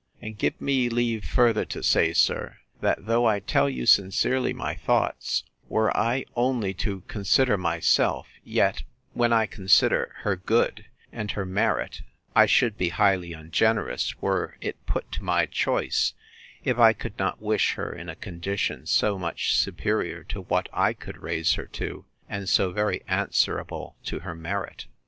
[0.19, 4.73] And give me leave further to say, sir, that, though I tell you sincerely my
[4.73, 8.81] thoughts, were I only to consider myself; yet,
[9.13, 12.01] when I consider her good, and her merit,
[12.35, 16.15] I should be highly ungenerous, were it put to my choice,
[16.63, 20.93] if I could not wish her in a condition so much superior to what I
[20.93, 24.87] could raise her to, and so very answerable to her merit.